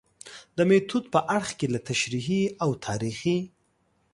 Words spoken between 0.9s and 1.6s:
په اړخ